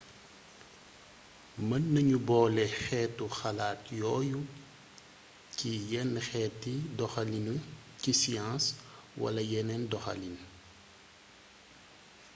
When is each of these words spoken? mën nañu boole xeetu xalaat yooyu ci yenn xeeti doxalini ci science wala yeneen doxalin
mën 1.67 1.83
nañu 1.93 2.17
boole 2.27 2.63
xeetu 2.81 3.25
xalaat 3.39 3.81
yooyu 3.99 4.39
ci 5.57 5.69
yenn 5.91 6.13
xeeti 6.29 6.73
doxalini 6.97 7.55
ci 8.01 8.11
science 8.21 8.67
wala 9.21 9.41
yeneen 9.51 9.83
doxalin 9.91 10.35